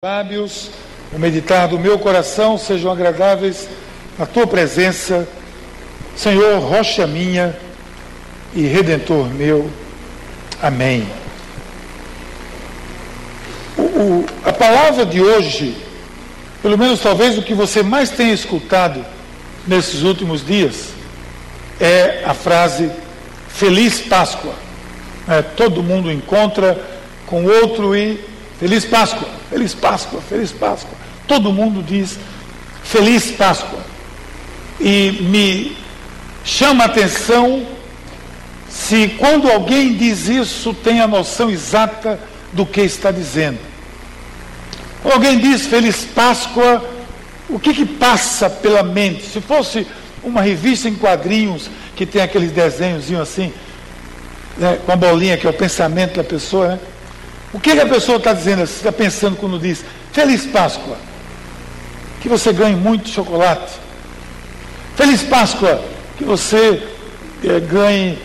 [0.00, 0.70] lábios,
[1.12, 3.68] o meditar do meu coração sejam agradáveis
[4.16, 5.26] na tua presença,
[6.14, 7.58] Senhor, rocha minha
[8.54, 9.68] e redentor meu.
[10.62, 11.04] Amém.
[13.76, 15.76] O, o, a palavra de hoje,
[16.62, 19.04] pelo menos talvez o que você mais tenha escutado
[19.66, 20.90] nesses últimos dias,
[21.80, 22.88] é a frase
[23.48, 24.54] Feliz Páscoa.
[25.26, 26.80] É, todo mundo encontra
[27.26, 29.28] com outro e Feliz Páscoa.
[29.50, 30.96] Feliz Páscoa, Feliz Páscoa.
[31.26, 32.18] Todo mundo diz
[32.82, 33.80] Feliz Páscoa.
[34.80, 35.76] E me
[36.44, 37.66] chama a atenção
[38.68, 42.18] se quando alguém diz isso tem a noção exata
[42.52, 43.58] do que está dizendo.
[45.02, 46.84] Quando alguém diz Feliz Páscoa,
[47.48, 49.24] o que, que passa pela mente?
[49.24, 49.86] Se fosse
[50.22, 53.52] uma revista em quadrinhos que tem aqueles desenhos assim,
[54.56, 56.78] né, com a bolinha que é o pensamento da pessoa, né?
[57.52, 60.96] O que, que a pessoa está dizendo, está pensando quando diz Feliz Páscoa?
[62.20, 63.72] Que você ganhe muito chocolate.
[64.96, 65.82] Feliz Páscoa,
[66.18, 66.82] que você
[67.42, 68.18] é, ganhe,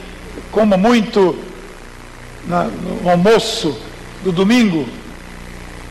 [0.51, 1.39] coma muito
[2.47, 3.77] na, no almoço
[4.23, 4.87] do domingo,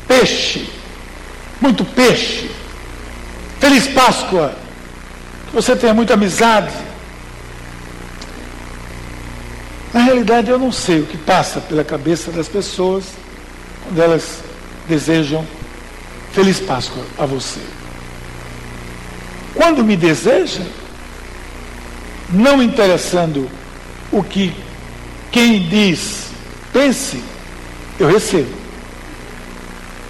[0.06, 0.68] peixe,
[1.60, 2.50] muito peixe.
[3.60, 4.54] Feliz Páscoa,
[5.48, 6.74] que você tenha muita amizade.
[9.94, 13.21] Na realidade, eu não sei o que passa pela cabeça das pessoas
[13.92, 14.38] quando elas
[14.88, 15.46] desejam
[16.32, 17.60] Feliz Páscoa a você.
[19.54, 20.62] Quando me deseja,
[22.30, 23.50] não interessando
[24.10, 24.54] o que
[25.30, 26.28] quem diz
[26.72, 27.22] pense,
[28.00, 28.50] eu recebo.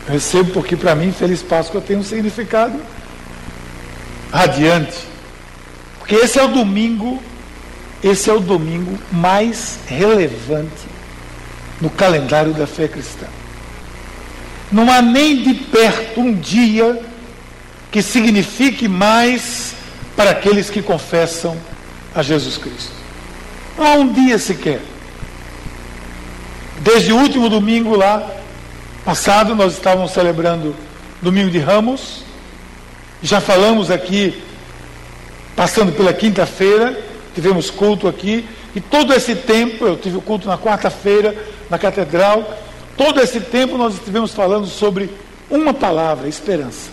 [0.07, 2.81] Eu recebo porque para mim Feliz Páscoa tem um significado
[4.33, 5.09] radiante.
[5.99, 7.21] Porque esse é o domingo,
[8.01, 10.87] esse é o domingo mais relevante
[11.81, 13.27] no calendário da fé cristã.
[14.73, 17.01] Não há nem de perto um dia
[17.91, 19.75] que signifique mais
[20.17, 21.57] para aqueles que confessam
[22.15, 22.93] a Jesus Cristo.
[23.77, 24.81] Não há um dia sequer.
[26.81, 28.29] Desde o último domingo lá,
[29.05, 30.75] passado, nós estávamos celebrando
[31.21, 32.25] Domingo de Ramos.
[33.23, 34.43] Já falamos aqui,
[35.55, 36.99] passando pela quinta-feira,
[37.35, 38.45] tivemos culto aqui.
[38.75, 41.37] E todo esse tempo, eu tive o culto na quarta-feira,
[41.69, 42.59] na catedral,
[42.97, 45.11] Todo esse tempo nós estivemos falando sobre
[45.51, 46.91] uma palavra, esperança.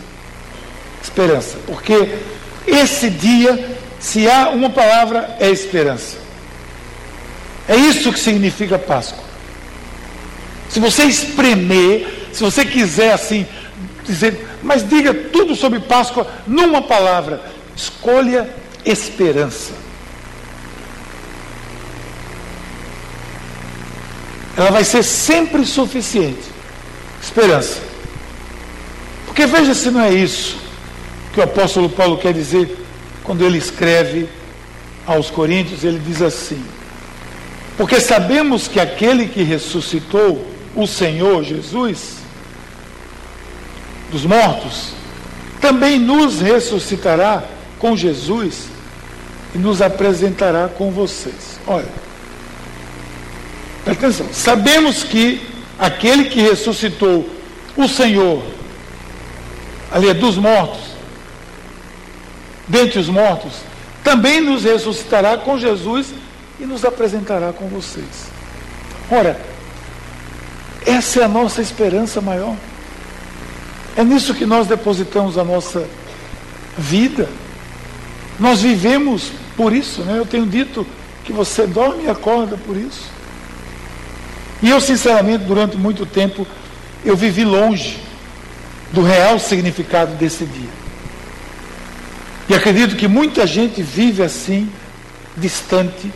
[1.01, 2.17] Esperança, porque
[2.67, 6.17] esse dia, se há uma palavra, é esperança.
[7.67, 9.23] É isso que significa Páscoa.
[10.69, 13.45] Se você espremer, se você quiser assim
[14.05, 17.41] dizer, mas diga tudo sobre Páscoa numa palavra,
[17.75, 18.49] escolha
[18.85, 19.88] esperança.
[24.59, 26.44] Ela vai ser sempre suficiente.
[27.22, 27.80] Esperança.
[29.25, 30.58] Porque veja se não é isso
[31.34, 32.78] que o apóstolo Paulo quer dizer
[33.24, 34.28] quando ele escreve
[35.08, 36.62] aos Coríntios, ele diz assim:
[37.78, 40.46] Porque sabemos que aquele que ressuscitou
[40.76, 42.18] o Senhor Jesus
[44.12, 44.91] dos mortos,
[45.62, 47.44] também nos ressuscitará
[47.78, 48.66] com Jesus
[49.56, 51.59] e nos apresentará com vocês.
[51.66, 52.09] Olha,
[53.91, 55.41] Atenção, sabemos que
[55.77, 57.27] aquele que ressuscitou
[57.75, 58.44] o Senhor,
[59.91, 60.81] ali é dos mortos,
[62.67, 63.53] dentre os mortos,
[64.03, 66.13] também nos ressuscitará com Jesus
[66.59, 68.29] e nos apresentará com vocês.
[69.09, 69.39] Ora,
[70.85, 72.55] essa é a nossa esperança maior.
[73.95, 75.88] É nisso que nós depositamos a nossa
[76.78, 77.28] vida.
[78.39, 80.17] Nós vivemos por isso, né?
[80.17, 80.85] Eu tenho dito
[81.25, 83.19] que você dorme e acorda por isso.
[84.62, 86.46] E eu, sinceramente, durante muito tempo,
[87.06, 87.97] eu vivi longe
[88.92, 90.70] do real significado desse dia.
[92.50, 94.70] E acredito que muita gente vive assim,
[95.38, 96.12] distante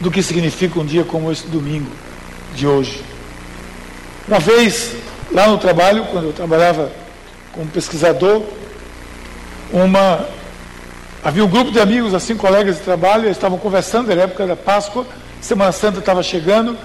[0.00, 1.90] do que significa um dia como esse domingo
[2.54, 3.02] de hoje.
[4.26, 4.96] Uma vez,
[5.30, 6.90] lá no trabalho, quando eu trabalhava
[7.52, 8.42] como pesquisador,
[9.72, 10.26] uma
[11.22, 14.56] havia um grupo de amigos, assim, colegas de trabalho, eles estavam conversando, era época da
[14.56, 15.06] Páscoa,
[15.40, 16.76] Semana Santa estava chegando,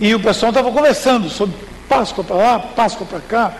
[0.00, 1.54] e o pessoal estava conversando sobre
[1.88, 3.52] Páscoa para lá, Páscoa para cá,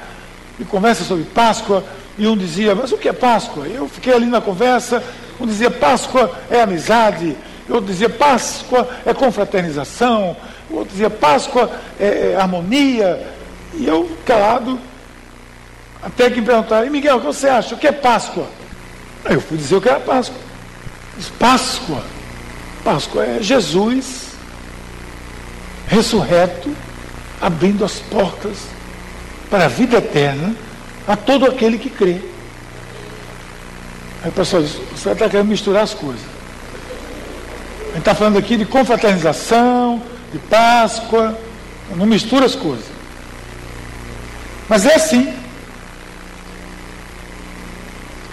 [0.59, 1.85] e conversa sobre Páscoa,
[2.19, 3.67] e um dizia, mas o que é Páscoa?
[3.67, 5.03] Eu fiquei ali na conversa,
[5.41, 7.37] um dizia, Páscoa é amizade,
[7.69, 10.37] outro dizia, Páscoa é confraternização,
[10.71, 13.27] outro dizia, Páscoa é, é harmonia,
[13.75, 14.79] e eu calado,
[16.03, 17.75] até que me perguntaram, e Miguel, o que você acha?
[17.75, 18.47] O que é Páscoa?
[19.25, 20.39] Aí eu fui dizer o que era Páscoa.
[21.17, 22.03] Diz, Páscoa.
[22.85, 24.24] Páscoa é Jesus
[25.87, 26.75] ressurreto,
[27.41, 28.59] abrindo as portas
[29.51, 30.55] para a vida eterna
[31.07, 32.21] a todo aquele que crê.
[34.23, 36.23] Aí o pessoal diz, você está querendo misturar as coisas.
[37.83, 40.03] A gente está falando aqui de confraternização,
[40.33, 41.39] de Páscoa,
[41.95, 42.87] não mistura as coisas.
[44.69, 45.33] Mas é assim.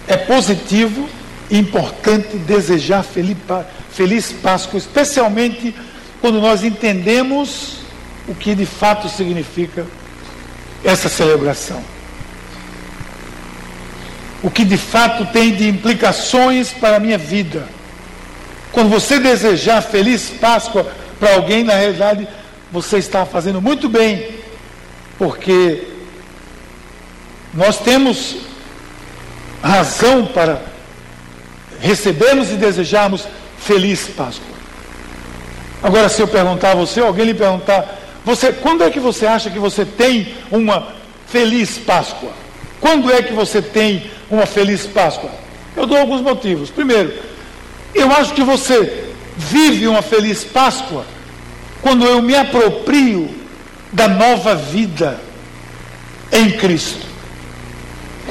[0.08, 1.08] É positivo
[1.50, 5.74] e importante desejar feliz Páscoa, especialmente
[6.22, 7.78] quando nós entendemos
[8.28, 9.84] o que de fato significa
[10.84, 11.82] essa celebração.
[14.40, 17.66] O que de fato tem de implicações para a minha vida.
[18.70, 20.86] Quando você desejar feliz Páscoa
[21.18, 22.26] para alguém, na realidade,
[22.70, 24.30] você está fazendo muito bem,
[25.18, 25.88] porque
[27.52, 28.36] nós temos
[29.60, 30.62] razão para
[31.80, 33.26] recebermos e desejarmos
[33.58, 34.51] feliz Páscoa.
[35.82, 39.50] Agora, se eu perguntar a você, alguém lhe perguntar, você, quando é que você acha
[39.50, 40.88] que você tem uma
[41.26, 42.30] feliz Páscoa?
[42.80, 45.30] Quando é que você tem uma feliz Páscoa?
[45.76, 46.70] Eu dou alguns motivos.
[46.70, 47.12] Primeiro,
[47.94, 51.04] eu acho que você vive uma feliz Páscoa
[51.80, 53.28] quando eu me aproprio
[53.92, 55.20] da nova vida
[56.30, 57.11] em Cristo.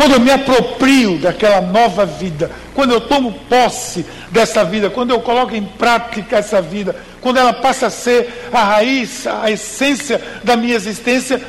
[0.01, 5.19] Quando eu me aproprio daquela nova vida, quando eu tomo posse dessa vida, quando eu
[5.19, 10.55] coloco em prática essa vida, quando ela passa a ser a raiz, a essência da
[10.55, 11.39] minha existência,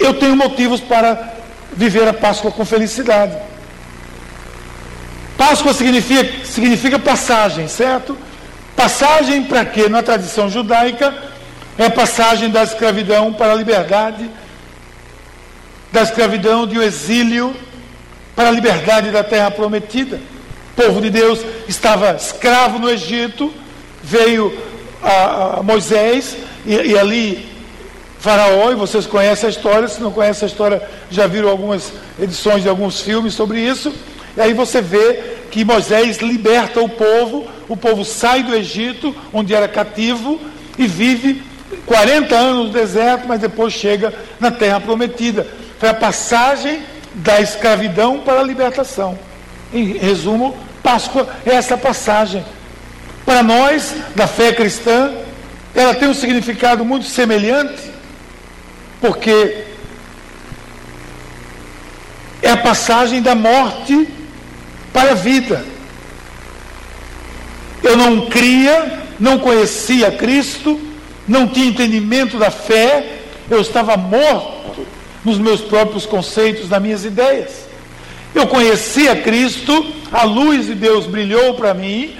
[0.00, 1.34] eu tenho motivos para
[1.72, 3.36] viver a Páscoa com felicidade.
[5.38, 8.18] Páscoa significa, significa passagem, certo?
[8.74, 9.88] Passagem para quê?
[9.88, 11.14] Na tradição judaica,
[11.78, 14.28] é passagem da escravidão para a liberdade,
[15.92, 17.54] da escravidão de um exílio
[18.34, 20.20] para a liberdade da terra prometida.
[20.72, 23.52] O povo de Deus estava escravo no Egito,
[24.02, 24.56] veio
[25.02, 27.46] a, a Moisés e, e, ali
[28.18, 32.62] Faraó, e vocês conhecem a história, se não conhecem a história, já viram algumas edições
[32.62, 33.92] de alguns filmes sobre isso.
[34.34, 39.54] E aí você vê que Moisés liberta o povo, o povo sai do Egito, onde
[39.54, 40.40] era cativo,
[40.78, 41.42] e vive
[41.84, 45.46] 40 anos no deserto, mas depois chega na terra prometida.
[45.82, 46.80] Foi a passagem
[47.12, 49.18] da escravidão para a libertação.
[49.74, 52.44] Em resumo, Páscoa é essa passagem.
[53.26, 55.12] Para nós, da fé cristã,
[55.74, 57.82] ela tem um significado muito semelhante,
[59.00, 59.64] porque
[62.40, 64.06] é a passagem da morte
[64.92, 65.64] para a vida.
[67.82, 70.80] Eu não cria, não conhecia Cristo,
[71.26, 73.18] não tinha entendimento da fé,
[73.50, 74.61] eu estava morto
[75.24, 77.66] nos meus próprios conceitos, nas minhas ideias.
[78.34, 82.16] Eu conhecia Cristo, a luz de Deus brilhou para mim,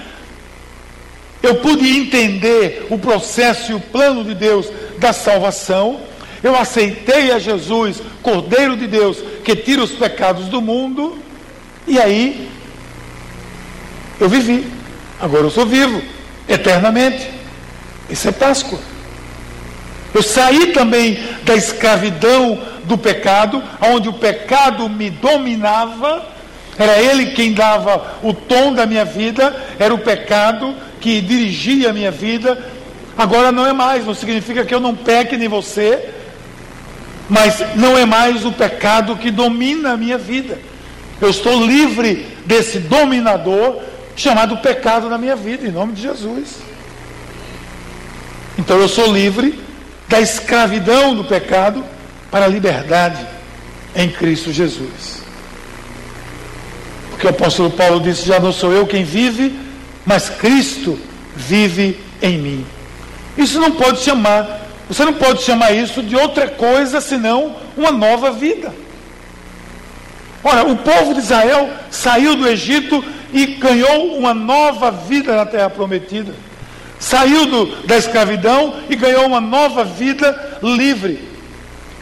[1.43, 4.69] eu pude entender o processo e o plano de Deus
[4.99, 6.01] da salvação,
[6.43, 11.17] eu aceitei a Jesus, Cordeiro de Deus, que tira os pecados do mundo,
[11.87, 12.49] e aí
[14.21, 14.67] eu vivi.
[15.21, 16.03] Agora eu sou vivo,
[16.49, 17.31] eternamente.
[18.11, 18.79] Isso é Páscoa.
[20.13, 26.25] Eu saí também da escravidão do pecado, onde o pecado me dominava,
[26.79, 31.93] era ele quem dava o tom da minha vida, era o pecado que dirigia a
[31.93, 32.59] minha vida.
[33.17, 36.11] Agora não é mais, não significa que eu não peque nem você,
[37.29, 40.59] mas não é mais o pecado que domina a minha vida.
[41.21, 43.81] Eu estou livre desse dominador
[44.17, 46.57] chamado pecado na minha vida, em nome de Jesus.
[48.59, 49.59] Então eu sou livre
[50.09, 51.85] da escravidão do pecado
[52.33, 53.25] para a liberdade
[53.95, 55.23] em Cristo Jesus.
[57.11, 59.55] Porque o apóstolo Paulo disse: Já não sou eu quem vive,
[60.07, 60.99] mas Cristo
[61.37, 62.67] vive em mim.
[63.37, 68.33] Isso não pode chamar, você não pode chamar isso de outra coisa senão uma nova
[68.33, 68.75] vida.
[70.43, 75.71] Ora, o povo de Israel saiu do Egito e ganhou uma nova vida na terra
[75.71, 76.35] prometida.
[76.99, 81.32] Saiu do, da escravidão e ganhou uma nova vida livre.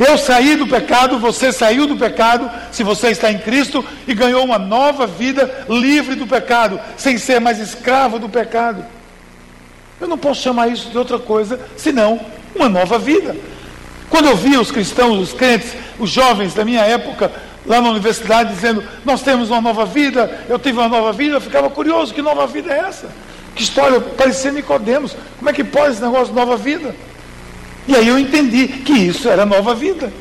[0.01, 4.43] Eu saí do pecado, você saiu do pecado, se você está em Cristo, e ganhou
[4.43, 8.83] uma nova vida livre do pecado, sem ser mais escravo do pecado.
[10.01, 12.19] Eu não posso chamar isso de outra coisa senão
[12.57, 13.37] uma nova vida.
[14.09, 17.31] Quando eu via os cristãos, os crentes, os jovens da minha época,
[17.67, 21.37] lá na universidade dizendo: Nós temos uma nova vida, eu tive uma nova vida.
[21.37, 23.07] Eu ficava curioso: que nova vida é essa?
[23.55, 24.01] Que história?
[24.01, 25.15] Parecia Nicodemos.
[25.37, 26.95] Como é que pode esse negócio de nova vida?
[27.87, 30.13] E aí eu entendi que isso era nova vida.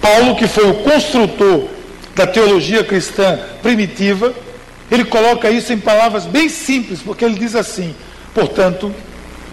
[0.00, 1.68] Paulo, que foi o construtor
[2.14, 4.34] da teologia cristã primitiva,
[4.90, 7.94] ele coloca isso em palavras bem simples, porque ele diz assim:
[8.34, 8.94] portanto,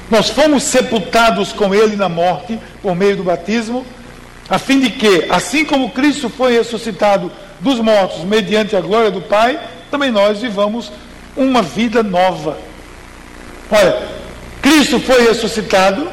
[0.09, 3.85] nós fomos sepultados com ele na morte por meio do batismo
[4.51, 7.31] a fim de que, assim como Cristo foi ressuscitado
[7.61, 9.57] dos mortos mediante a glória do Pai,
[9.89, 10.91] também nós vivamos
[11.37, 12.57] uma vida nova.
[13.71, 14.01] Olha,
[14.61, 16.07] Cristo foi ressuscitado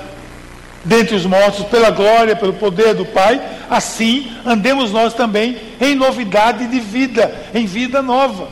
[0.84, 6.66] dentre os mortos pela glória, pelo poder do Pai, assim andemos nós também em novidade
[6.66, 8.48] de vida, em vida nova.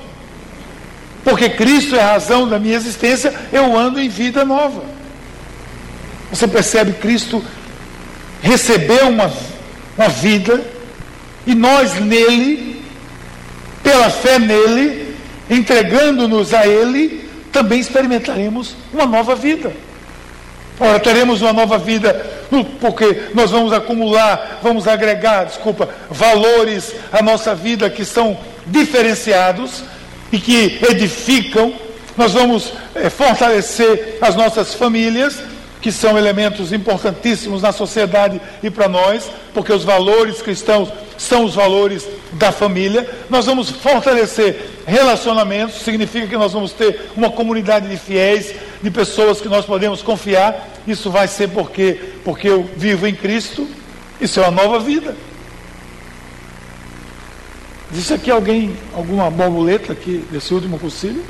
[1.25, 4.85] Porque Cristo é a razão da minha existência, eu ando em vida nova.
[6.31, 7.43] Você percebe, Cristo
[8.43, 9.33] recebeu uma,
[9.97, 10.62] uma vida
[11.47, 12.85] e nós nele,
[13.83, 15.17] pela fé nele,
[15.49, 19.73] entregando-nos a ele, também experimentaremos uma nova vida.
[20.78, 22.26] Ora, teremos uma nova vida,
[22.80, 29.83] porque nós vamos acumular, vamos agregar, desculpa, valores à nossa vida que são diferenciados
[30.30, 31.73] e que edificam.
[32.16, 35.38] Nós vamos é, fortalecer as nossas famílias,
[35.80, 41.54] que são elementos importantíssimos na sociedade e para nós, porque os valores cristãos são os
[41.54, 43.09] valores da família.
[43.30, 49.40] Nós vamos fortalecer relacionamentos, significa que nós vamos ter uma comunidade de fiéis, de pessoas
[49.40, 50.68] que nós podemos confiar.
[50.87, 53.68] Isso vai ser porque porque eu vivo em Cristo.
[54.21, 55.16] Isso é uma nova vida.
[57.90, 61.25] Disse aqui alguém alguma borboleta aqui desse último concílio?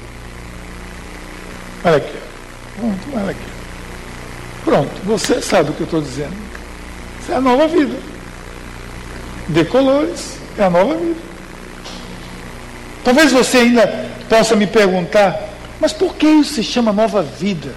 [1.84, 2.16] Olha aqui.
[2.76, 3.56] Pronto, olha aqui.
[4.64, 6.34] Pronto, você sabe o que eu estou dizendo.
[7.20, 7.96] Isso é a nova vida
[9.48, 10.36] de colores.
[10.58, 11.20] É a nova vida.
[13.04, 13.86] Talvez você ainda
[14.28, 15.38] possa me perguntar,
[15.80, 17.74] mas por que isso se chama nova vida?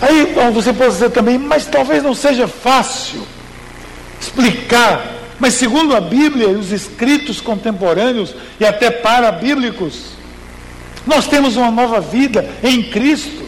[0.00, 3.22] Aí você pode dizer também, mas talvez não seja fácil
[4.20, 5.12] explicar.
[5.38, 10.12] Mas segundo a Bíblia e os escritos contemporâneos e até para-bíblicos,
[11.06, 13.42] nós temos uma nova vida em Cristo.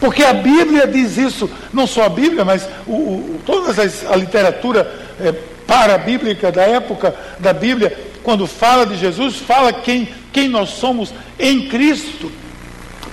[0.00, 3.72] Porque a Bíblia diz isso, não só a Bíblia, mas o, o, toda
[4.10, 5.32] a literatura é,
[5.66, 7.96] para-bíblica da época da Bíblia,
[8.26, 12.32] quando fala de Jesus, fala quem, quem nós somos em Cristo.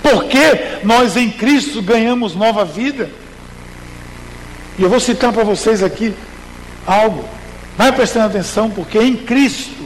[0.02, 3.08] Porque nós em Cristo ganhamos nova vida.
[4.76, 6.12] E eu vou citar para vocês aqui
[6.84, 7.24] algo.
[7.78, 9.84] Vai prestando atenção, porque em Cristo,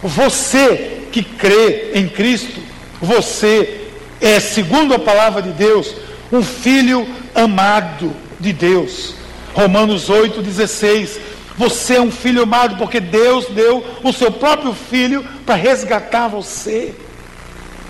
[0.00, 2.60] você que crê em Cristo,
[3.02, 3.88] você
[4.20, 5.92] é, segundo a palavra de Deus,
[6.30, 7.04] um filho
[7.34, 9.14] amado de Deus.
[9.54, 11.18] Romanos 8,16.
[11.58, 16.94] Você é um filho amado porque Deus deu o seu próprio filho para resgatar você.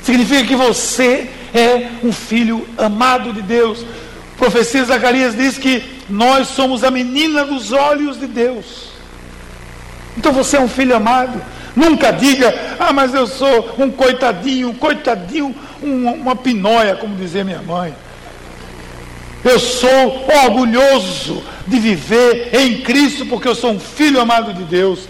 [0.02, 3.84] Significa que você é um filho amado de Deus.
[4.38, 8.88] profecia Zacarias diz que nós somos a menina dos olhos de Deus.
[10.16, 11.38] Então você é um filho amado.
[11.76, 17.44] Nunca diga, ah, mas eu sou um coitadinho, um coitadinho, um, uma pinóia, como dizia
[17.44, 17.94] minha mãe.
[19.44, 25.00] Eu sou orgulhoso de viver em Cristo, porque eu sou um filho amado de Deus.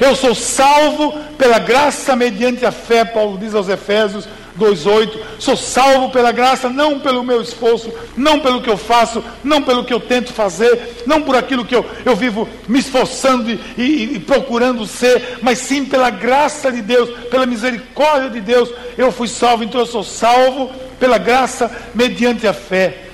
[0.00, 4.26] Eu sou salvo pela graça mediante a fé, Paulo diz aos Efésios
[4.58, 5.18] 2,8.
[5.38, 9.84] Sou salvo pela graça, não pelo meu esforço, não pelo que eu faço, não pelo
[9.84, 14.16] que eu tento fazer, não por aquilo que eu, eu vivo me esforçando e, e,
[14.16, 18.70] e procurando ser, mas sim pela graça de Deus, pela misericórdia de Deus.
[18.96, 23.11] Eu fui salvo, então eu sou salvo pela graça mediante a fé.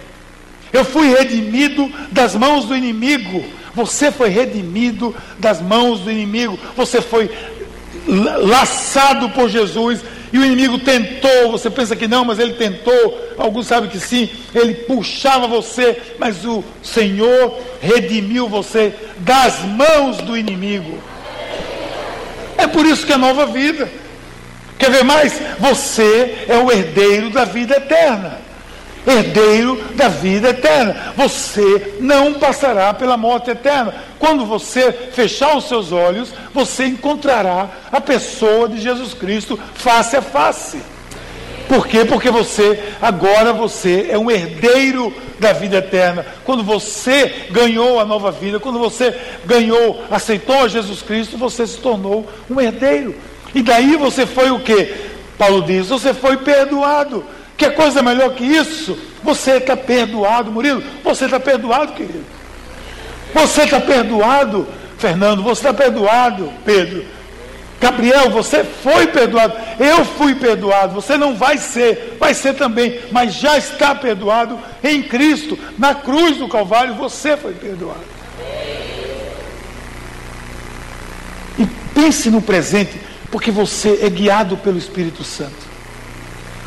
[0.73, 3.45] Eu fui redimido das mãos do inimigo.
[3.75, 6.59] Você foi redimido das mãos do inimigo.
[6.77, 7.31] Você foi
[8.07, 10.01] laçado por Jesus.
[10.33, 14.29] E o inimigo tentou, você pensa que não, mas ele tentou, alguns sabem que sim,
[14.55, 20.99] ele puxava você, mas o Senhor redimiu você das mãos do inimigo.
[22.59, 23.89] É por isso que é nova vida.
[24.79, 25.41] Quer ver mais?
[25.59, 28.38] Você é o herdeiro da vida eterna
[29.11, 31.13] herdeiro da vida eterna.
[31.17, 33.95] Você não passará pela morte eterna.
[34.19, 40.23] Quando você fechar os seus olhos, você encontrará a pessoa de Jesus Cristo face a
[40.23, 40.79] face.
[41.69, 42.05] Por quê?
[42.05, 46.25] Porque você, agora você é um herdeiro da vida eterna.
[46.45, 51.77] Quando você ganhou a nova vida, quando você ganhou, aceitou a Jesus Cristo, você se
[51.79, 53.15] tornou um herdeiro.
[53.55, 54.95] E daí você foi o que?
[55.37, 57.25] Paulo diz: você foi perdoado.
[57.59, 58.97] Que coisa melhor que isso?
[59.25, 60.81] Você está perdoado, Murilo.
[61.03, 62.25] Você está perdoado, querido.
[63.35, 64.65] Você está perdoado,
[64.97, 65.43] Fernando.
[65.43, 67.05] Você está perdoado, Pedro.
[67.81, 69.55] Gabriel, você foi perdoado.
[69.81, 70.95] Eu fui perdoado.
[70.95, 75.59] Você não vai ser, vai ser também, mas já está perdoado em Cristo.
[75.77, 78.05] Na cruz do Calvário, você foi perdoado.
[81.59, 83.01] E pense no presente,
[83.33, 85.68] porque você é guiado pelo Espírito Santo.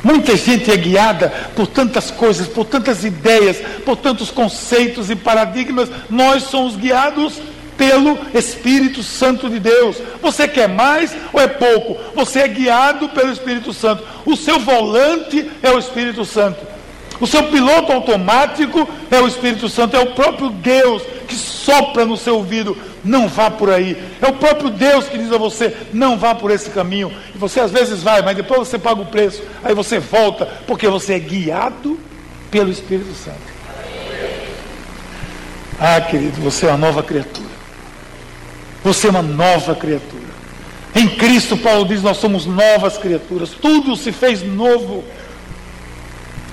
[0.04, 5.90] Muita gente é guiada por tantas coisas, por tantas ideias, por tantos conceitos e paradigmas.
[6.10, 7.40] Nós somos guiados
[7.78, 9.98] pelo Espírito Santo de Deus.
[10.22, 11.98] Você quer mais ou é pouco?
[12.16, 14.04] Você é guiado pelo Espírito Santo.
[14.26, 16.72] O seu volante é o Espírito Santo.
[17.20, 22.18] O seu piloto automático é o Espírito Santo, é o próprio Deus que sopra no
[22.18, 23.98] seu ouvido, não vá por aí.
[24.22, 27.12] É o próprio Deus que diz a você, não vá por esse caminho.
[27.34, 30.88] E você às vezes vai, mas depois você paga o preço, aí você volta, porque
[30.88, 32.00] você é guiado
[32.50, 33.52] pelo Espírito Santo.
[35.80, 37.50] Ah, querido, você é uma nova criatura.
[38.84, 40.22] Você é uma nova criatura.
[40.94, 43.50] Em Cristo, Paulo diz: nós somos novas criaturas.
[43.50, 45.04] Tudo se fez novo.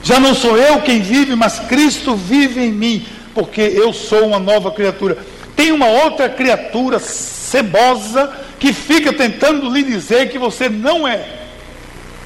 [0.02, 4.38] Já não sou eu quem vive, mas Cristo vive em mim, porque eu sou uma
[4.38, 5.18] nova criatura.
[5.58, 11.26] Tem uma outra criatura cebosa que fica tentando lhe dizer que você não é,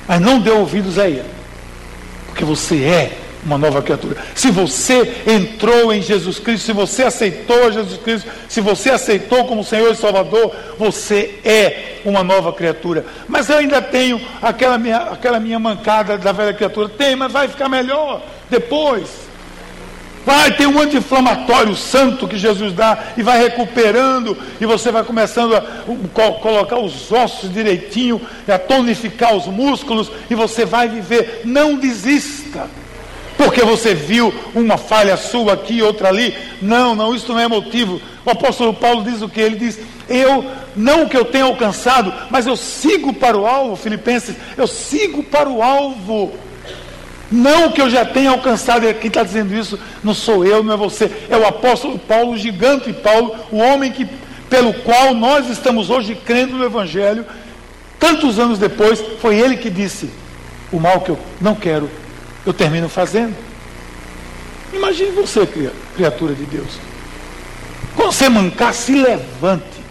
[0.06, 1.24] mas não dê ouvidos a ele,
[2.26, 3.12] porque você é
[3.42, 4.18] uma nova criatura.
[4.34, 9.64] Se você entrou em Jesus Cristo, se você aceitou Jesus Cristo, se você aceitou como
[9.64, 13.02] Senhor e Salvador, você é uma nova criatura.
[13.26, 16.86] Mas eu ainda tenho aquela minha, aquela minha mancada da velha criatura.
[16.90, 18.20] Tem, mas vai ficar melhor
[18.50, 19.31] depois.
[20.24, 25.56] Vai ter um anti-inflamatório santo que Jesus dá e vai recuperando, e você vai começando
[25.56, 25.62] a
[26.40, 31.42] colocar os ossos direitinho, a tonificar os músculos, e você vai viver.
[31.44, 32.68] Não desista
[33.36, 36.34] porque você viu uma falha sua aqui, outra ali.
[36.60, 38.00] Não, não, isso não é motivo.
[38.24, 39.40] O apóstolo Paulo diz o que?
[39.40, 40.44] Ele diz: Eu,
[40.76, 45.48] não que eu tenha alcançado, mas eu sigo para o alvo, Filipenses, eu sigo para
[45.48, 46.32] o alvo.
[47.32, 50.76] Não que eu já tenha alcançado, quem está dizendo isso não sou eu, não é
[50.76, 54.06] você, é o apóstolo Paulo, o gigante Paulo, o homem que,
[54.50, 57.24] pelo qual nós estamos hoje crendo no Evangelho.
[57.98, 60.10] Tantos anos depois, foi ele que disse:
[60.70, 61.88] O mal que eu não quero,
[62.44, 63.34] eu termino fazendo.
[64.72, 65.48] Imagine você,
[65.94, 66.78] criatura de Deus.
[67.96, 69.82] Quando você mancar, se levante.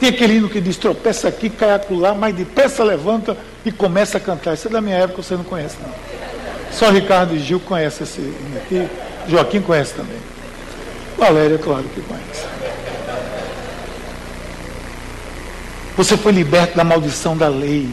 [0.00, 4.20] Tem aquele hino que diz: tropeça aqui, cai acolá, mas depressa levanta e começa a
[4.20, 4.54] cantar.
[4.54, 6.31] Isso é da minha época, você não conhece, não.
[6.72, 8.20] Só Ricardo e Gil conhecem esse
[8.56, 8.88] aqui.
[9.28, 10.16] Joaquim conhece também.
[11.16, 12.46] Valéria, claro que conhece.
[15.96, 17.88] Você foi liberto da maldição da lei.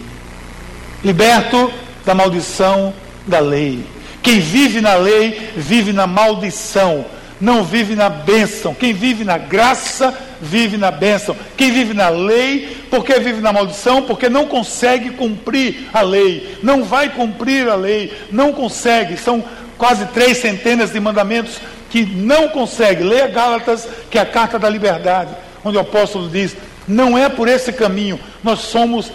[1.03, 1.71] Liberto
[2.05, 2.93] da maldição
[3.27, 3.85] da lei.
[4.23, 7.05] Quem vive na lei, vive na maldição,
[7.39, 8.73] não vive na bênção.
[8.73, 11.35] Quem vive na graça, vive na bênção.
[11.55, 14.01] Quem vive na lei, porque vive na maldição?
[14.01, 19.17] Porque não consegue cumprir a lei, não vai cumprir a lei, não consegue.
[19.17, 19.43] São
[19.77, 23.03] quase três centenas de mandamentos que não consegue.
[23.03, 26.55] Leia Gálatas, que é a carta da liberdade, onde o apóstolo diz:
[26.87, 29.11] não é por esse caminho, nós somos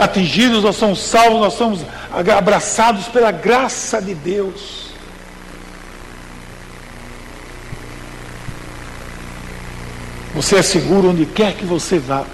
[0.00, 1.80] atingidos, nós somos salvos, nós somos
[2.36, 4.84] abraçados pela graça de Deus.
[10.34, 12.24] Você é seguro onde quer que você vá.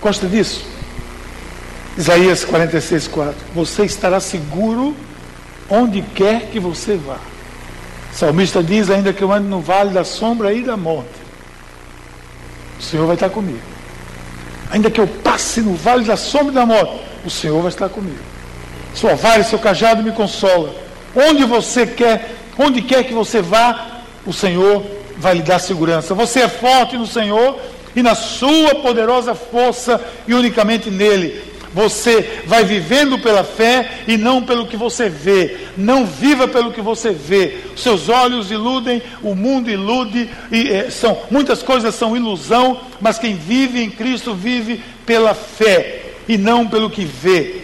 [0.00, 0.64] Gosta disso?
[1.96, 3.34] Isaías 46, 4.
[3.54, 4.96] Você estará seguro
[5.68, 7.18] onde quer que você vá.
[8.12, 11.08] O salmista diz: ainda que eu ande no vale da sombra e da morte,
[12.78, 13.60] o Senhor vai estar comigo.
[14.70, 17.88] Ainda que eu passe no vale da sombra e da morte, o Senhor vai estar
[17.88, 18.18] comigo.
[18.94, 20.74] Sua vara e seu cajado me consola.
[21.14, 24.84] Onde você quer, onde quer que você vá, o Senhor
[25.16, 26.14] vai lhe dar segurança.
[26.14, 27.58] Você é forte no Senhor
[27.98, 31.42] e na sua poderosa força e unicamente nele.
[31.74, 35.56] Você vai vivendo pela fé e não pelo que você vê.
[35.76, 37.58] Não viva pelo que você vê.
[37.76, 43.34] Seus olhos iludem, o mundo ilude, e é, são muitas coisas são ilusão, mas quem
[43.34, 47.62] vive em Cristo vive pela fé e não pelo que vê.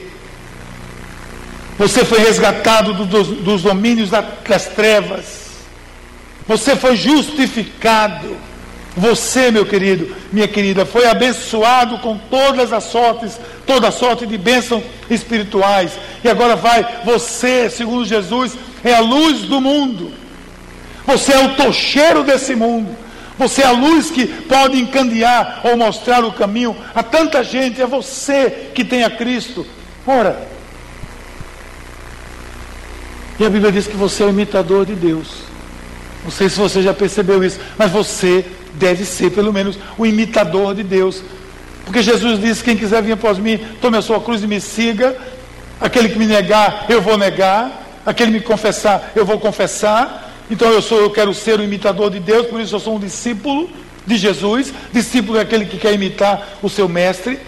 [1.78, 5.44] Você foi resgatado do, dos, dos, domínios das trevas.
[6.44, 8.36] Você foi justificado.
[8.96, 14.84] Você, meu querido, minha querida, foi abençoado com todas as sortes, toda sorte de bênçãos
[15.10, 15.92] espirituais.
[16.22, 20.12] E agora vai, você, segundo Jesus, é a luz do mundo.
[21.06, 22.96] Você é o tocheiro desse mundo.
[23.36, 27.82] Você é a luz que pode encandear ou mostrar o caminho a tanta gente.
[27.82, 29.66] É você que tem a Cristo.
[30.06, 30.46] Ora,
[33.38, 35.42] e a Bíblia diz que você é o imitador de Deus.
[36.22, 40.74] Não sei se você já percebeu isso, mas você deve ser, pelo menos, o imitador
[40.74, 41.22] de Deus.
[41.84, 45.16] Porque Jesus disse: Quem quiser vir após mim, tome a sua cruz e me siga.
[45.80, 47.82] Aquele que me negar, eu vou negar.
[48.06, 50.32] Aquele que me confessar, eu vou confessar.
[50.50, 53.00] Então eu sou, eu quero ser o imitador de Deus, por isso eu sou um
[53.00, 53.70] discípulo
[54.06, 54.72] de Jesus.
[54.92, 57.38] Discípulo é aquele que quer imitar o seu mestre.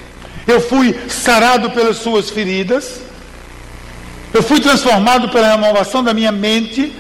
[0.47, 3.01] Eu fui sarado pelas suas feridas.
[4.33, 6.93] Eu fui transformado pela renovação da minha mente.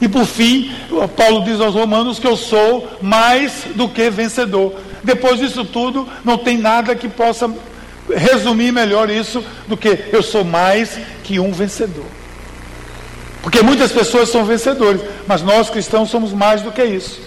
[0.00, 0.72] E por fim,
[1.16, 4.74] Paulo diz aos Romanos que eu sou mais do que vencedor.
[5.04, 7.52] Depois disso tudo, não tem nada que possa
[8.16, 12.06] resumir melhor isso do que eu sou mais que um vencedor.
[13.42, 17.20] Porque muitas pessoas são vencedores, mas nós cristãos somos mais do que isso.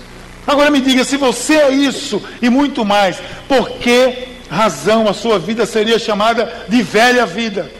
[0.46, 5.40] Agora me diga, se você é isso e muito mais, por que razão a sua
[5.40, 7.72] vida seria chamada de velha vida?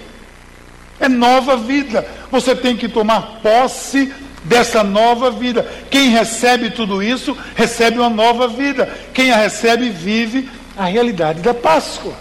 [1.00, 2.08] É nova vida.
[2.32, 4.12] Você tem que tomar posse
[4.44, 5.68] dessa nova vida.
[5.90, 8.92] Quem recebe tudo isso, recebe uma nova vida.
[9.14, 12.14] Quem a recebe, vive a realidade da Páscoa.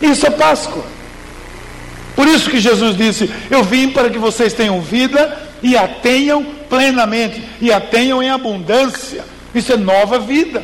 [0.00, 0.84] Isso é Páscoa.
[2.16, 6.44] Por isso que Jesus disse: Eu vim para que vocês tenham vida e a tenham
[6.68, 9.24] plenamente, e a tenham em abundância.
[9.54, 10.62] Isso é nova vida.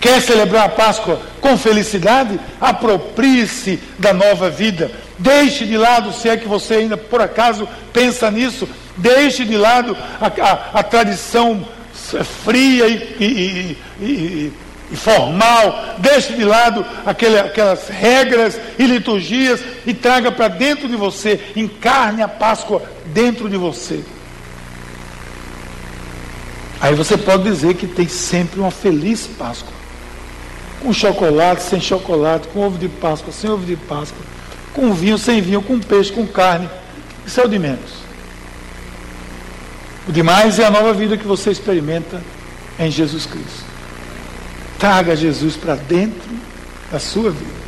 [0.00, 2.38] Quer celebrar a Páscoa com felicidade?
[2.60, 4.90] Aproprie-se da nova vida.
[5.18, 9.96] Deixe de lado, se é que você ainda por acaso pensa nisso, deixe de lado
[10.20, 11.66] a, a, a tradição
[12.44, 14.52] fria e, e, e,
[14.92, 20.96] e formal, deixe de lado aquele, aquelas regras e liturgias e traga para dentro de
[20.96, 24.04] você, encarne a Páscoa dentro de você.
[26.80, 29.72] Aí você pode dizer que tem sempre uma feliz Páscoa.
[30.82, 34.20] Com chocolate, sem chocolate, com ovo de Páscoa, sem ovo de Páscoa,
[34.74, 36.68] com vinho, sem vinho, com peixe, com carne.
[37.26, 38.03] Isso é o de menos.
[40.08, 42.22] O demais é a nova vida que você experimenta
[42.78, 43.64] em Jesus Cristo.
[44.78, 46.28] Traga Jesus para dentro
[46.90, 47.64] da sua vida.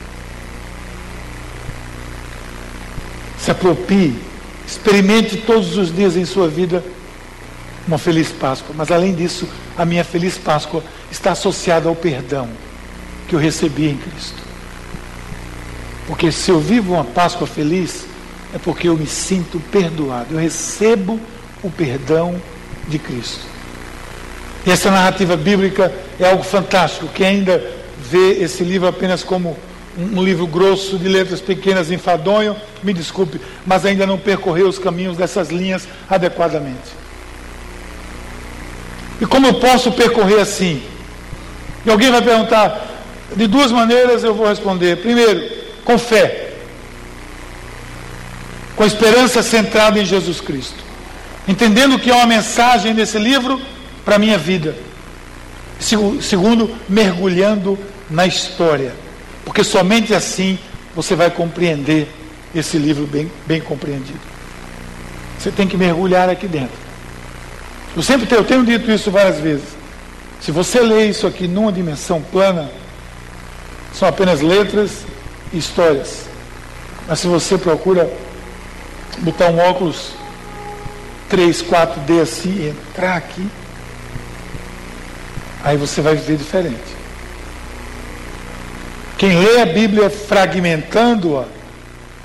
[3.38, 4.18] Se aproprie,
[4.66, 6.84] experimente todos os dias em sua vida
[7.86, 8.74] uma feliz Páscoa.
[8.76, 12.48] Mas além disso, a minha feliz Páscoa está associada ao perdão
[13.28, 14.42] que eu recebi em Cristo.
[16.06, 18.06] Porque se eu vivo uma Páscoa feliz,
[18.54, 20.34] é porque eu me sinto perdoado.
[20.34, 21.20] Eu recebo
[21.62, 22.40] o perdão
[22.88, 23.40] de Cristo.
[24.66, 27.08] E essa narrativa bíblica é algo fantástico.
[27.14, 27.62] Quem ainda
[27.98, 29.56] vê esse livro apenas como
[29.96, 35.16] um, livro grosso de letras pequenas, enfadonho, me desculpe, mas ainda não percorreu os caminhos
[35.16, 36.96] dessas linhas adequadamente.
[39.20, 40.82] E como eu posso percorrer assim?
[41.84, 42.86] E alguém vai perguntar,
[43.34, 44.96] de duas maneiras eu vou responder.
[44.96, 45.48] Primeiro,
[45.84, 46.52] com fé,
[48.74, 50.85] com esperança centrada em Jesus Cristo,
[51.46, 53.60] entendendo que há uma mensagem nesse livro
[54.04, 54.76] para a minha vida.
[55.78, 57.78] Segundo, mergulhando
[58.08, 58.94] na história,
[59.44, 60.58] porque somente assim
[60.94, 62.08] você vai compreender
[62.54, 64.20] esse livro bem, bem compreendido.
[65.38, 66.76] Você tem que mergulhar aqui dentro.
[67.94, 69.76] Eu sempre tenho, eu tenho dito isso várias vezes.
[70.40, 72.70] Se você lê isso aqui numa dimensão plana,
[73.92, 75.04] são apenas letras
[75.52, 76.26] e histórias.
[77.08, 78.10] Mas se você procura
[79.18, 80.12] botar um óculos
[81.28, 83.46] 3, 4D assim e entrar aqui,
[85.64, 86.96] aí você vai viver diferente.
[89.18, 91.46] Quem lê a Bíblia fragmentando-a,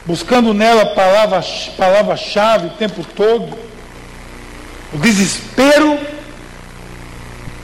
[0.06, 3.58] buscando nela palavra-chave palavra o tempo todo,
[4.94, 5.98] o desespero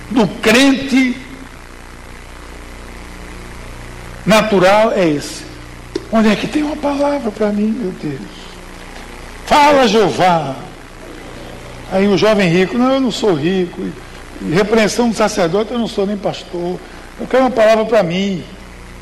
[0.09, 1.17] do crente
[4.25, 5.45] natural é esse.
[6.11, 8.21] Onde é que tem uma palavra para mim, meu Deus?
[9.45, 10.66] Fala, Jeová.
[11.91, 13.81] Aí o jovem rico, não, eu não sou rico
[14.51, 16.79] repreensão do sacerdote, eu não sou nem pastor.
[17.19, 18.43] Eu quero uma palavra para mim.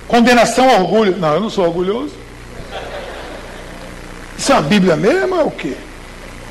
[0.08, 1.18] Condenação ao orgulho.
[1.18, 2.14] Não, eu não sou orgulhoso.
[4.38, 5.36] Isso é a Bíblia mesmo?
[5.36, 5.76] É o quê?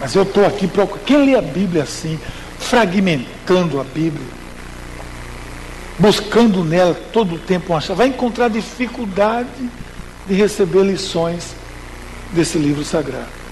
[0.00, 1.04] Mas eu estou aqui procurando.
[1.04, 2.18] Quem lê a Bíblia assim,
[2.58, 4.26] fragmentando a Bíblia,
[5.98, 9.48] buscando nela todo o tempo uma chave, vai encontrar dificuldade
[10.26, 11.54] de receber lições
[12.32, 13.43] desse livro sagrado.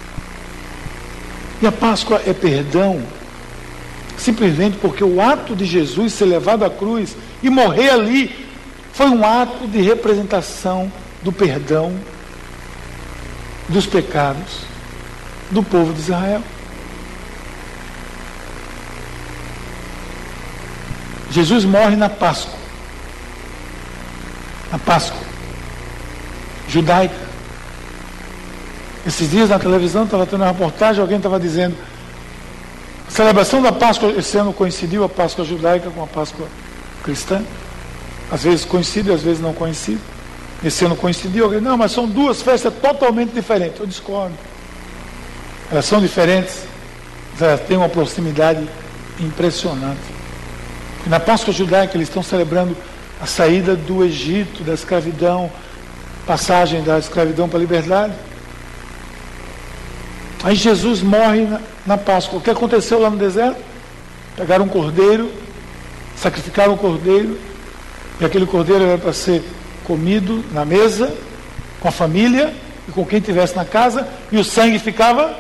[1.62, 3.01] E a Páscoa é perdão
[4.18, 8.46] simplesmente porque o ato de Jesus ser levado à cruz e morrer ali
[8.92, 11.96] foi um ato de representação do perdão
[13.68, 14.64] dos pecados
[15.51, 16.42] do povo de Israel.
[21.31, 22.59] Jesus morre na Páscoa.
[24.70, 25.22] Na Páscoa
[26.68, 27.21] judaica.
[29.06, 31.76] Esses dias na televisão estava tendo uma reportagem, alguém estava dizendo
[33.12, 36.46] a celebração da Páscoa, esse ano coincidiu a Páscoa judaica com a Páscoa
[37.02, 37.42] cristã.
[38.30, 40.00] Às vezes coincide, às vezes não coincide.
[40.64, 43.78] Esse ano coincidiu, alguém, não, mas são duas festas totalmente diferentes.
[43.78, 44.34] Eu discordo.
[45.70, 46.60] Elas são diferentes,
[47.32, 48.66] mas elas têm uma proximidade
[49.20, 50.00] impressionante.
[51.04, 52.74] E na Páscoa judaica eles estão celebrando
[53.20, 55.52] a saída do Egito, da escravidão,
[56.26, 58.14] passagem da escravidão para a liberdade.
[60.42, 62.38] Aí Jesus morre na, na Páscoa.
[62.38, 63.62] O que aconteceu lá no deserto?
[64.37, 65.31] Pegaram um cordeiro,
[66.16, 67.38] sacrificaram o cordeiro,
[68.20, 69.42] e aquele cordeiro era para ser
[69.85, 71.14] comido na mesa,
[71.81, 72.52] com a família
[72.88, 75.37] e com quem estivesse na casa, e o sangue ficava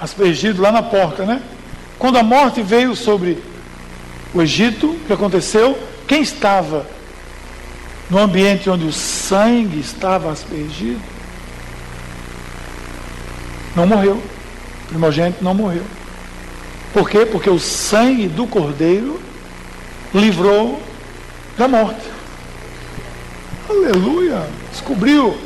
[0.00, 1.42] aspergido lá na porta, né?
[1.98, 3.42] Quando a morte veio sobre
[4.34, 5.78] o Egito, o que aconteceu?
[6.06, 6.86] Quem estava
[8.10, 11.15] no ambiente onde o sangue estava aspergido?
[13.76, 14.14] Não morreu.
[14.84, 15.84] O primogênito não morreu.
[16.92, 17.26] Por quê?
[17.26, 19.20] Porque o sangue do cordeiro
[20.14, 20.82] livrou
[21.58, 22.00] da morte.
[23.68, 24.46] Aleluia!
[24.72, 25.36] Descobriu.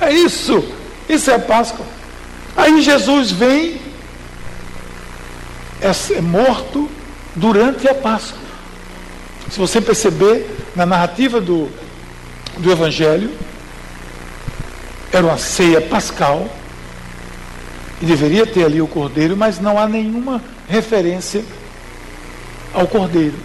[0.00, 0.64] É isso.
[1.08, 1.84] Isso é a Páscoa.
[2.56, 3.80] Aí Jesus vem,
[5.80, 6.88] é, é morto
[7.34, 8.38] durante a Páscoa.
[9.50, 11.68] Se você perceber na narrativa do,
[12.58, 13.30] do Evangelho,
[15.12, 16.48] era uma ceia pascal,
[18.00, 21.44] e deveria ter ali o cordeiro, mas não há nenhuma referência
[22.74, 23.36] ao cordeiro.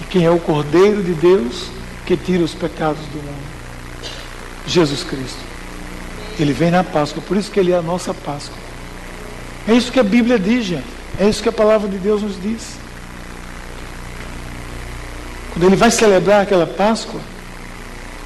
[0.00, 1.66] E quem é o cordeiro de Deus
[2.06, 3.52] que tira os pecados do mundo?
[4.66, 5.38] Jesus Cristo.
[6.38, 8.56] Ele vem na Páscoa, por isso que ele é a nossa Páscoa.
[9.68, 10.86] É isso que a Bíblia diz, gente.
[11.18, 12.76] É isso que a palavra de Deus nos diz.
[15.52, 17.20] Quando ele vai celebrar aquela Páscoa,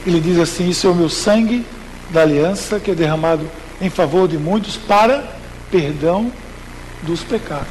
[0.07, 1.67] ele diz assim: Isso é o meu sangue
[2.11, 5.37] da aliança que é derramado em favor de muitos para
[5.71, 6.33] perdão
[7.03, 7.67] dos pecados.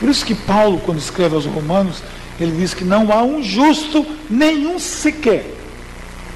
[0.00, 2.02] Por isso que Paulo, quando escreve aos Romanos,
[2.38, 5.54] ele diz que não há um justo, nenhum sequer.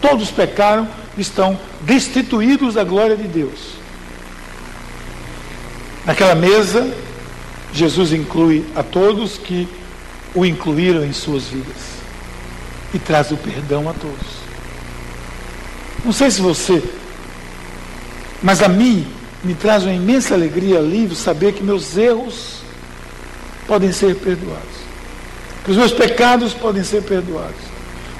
[0.01, 3.79] Todos pecaram, estão destituídos da glória de Deus.
[6.07, 6.91] Naquela mesa,
[7.73, 9.69] Jesus inclui a todos que
[10.35, 11.99] o incluíram em suas vidas
[12.95, 14.39] e traz o perdão a todos.
[16.05, 16.83] Não sei se você,
[18.43, 19.07] mas a mim
[19.43, 22.59] me traz uma imensa alegria, alívio, saber que meus erros
[23.67, 24.79] podem ser perdoados,
[25.65, 27.69] que os meus pecados podem ser perdoados.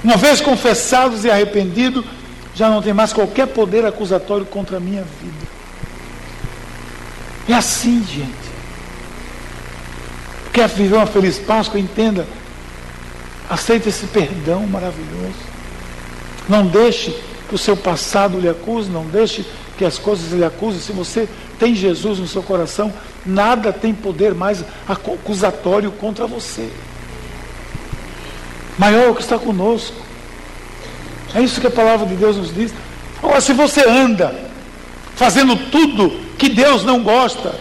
[0.03, 2.05] Uma vez confessados e arrependidos,
[2.55, 5.49] já não tem mais qualquer poder acusatório contra a minha vida.
[7.49, 8.49] É assim, gente.
[10.53, 11.81] Quer viver uma feliz Páscoa?
[11.81, 12.27] Entenda.
[13.49, 15.39] Aceite esse perdão maravilhoso.
[16.49, 17.11] Não deixe
[17.49, 19.47] que o seu passado lhe acuse, não deixe
[19.79, 20.81] que as coisas lhe acusem.
[20.81, 22.93] Se você tem Jesus no seu coração,
[23.25, 26.69] nada tem poder mais acusatório contra você.
[28.77, 29.97] Maior é o que está conosco.
[31.35, 32.75] É isso que a palavra de Deus nos diz.
[33.23, 34.35] Agora, se você anda
[35.15, 37.55] fazendo tudo que Deus não gosta,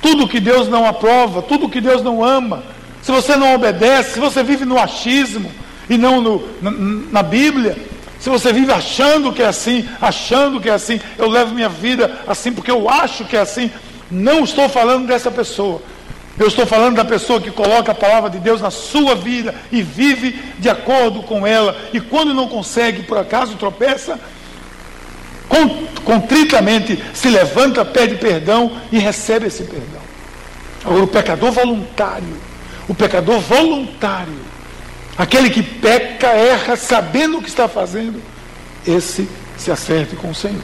[0.00, 2.62] tudo que Deus não aprova, tudo que Deus não ama,
[3.02, 5.50] se você não obedece, se você vive no achismo
[5.88, 7.76] e não no, na, na Bíblia,
[8.20, 12.20] se você vive achando que é assim, achando que é assim, eu levo minha vida
[12.26, 13.70] assim porque eu acho que é assim,
[14.10, 15.80] não estou falando dessa pessoa.
[16.38, 19.82] Eu estou falando da pessoa que coloca a palavra de Deus na sua vida e
[19.82, 21.76] vive de acordo com ela.
[21.92, 24.18] E quando não consegue, por acaso tropeça,
[26.04, 30.00] contritamente se levanta, pede perdão e recebe esse perdão.
[30.84, 32.36] Agora, o pecador voluntário,
[32.88, 34.49] o pecador voluntário,
[35.20, 38.22] Aquele que peca, erra, sabendo o que está fazendo,
[38.86, 39.28] esse
[39.58, 40.62] se acerte com o Senhor.